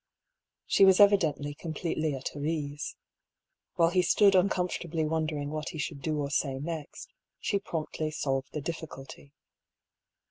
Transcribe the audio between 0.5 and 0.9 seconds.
She